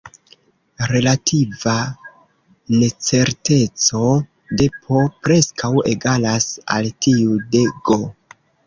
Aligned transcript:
Relativa 0.91 1.73
necerteco 2.79 4.03
de 4.63 4.71
"P" 4.81 5.05
preskaŭ 5.29 5.73
egalas 5.95 6.53
al 6.79 6.95
tiu 7.07 7.41
de 7.55 7.65
"G". 7.91 8.05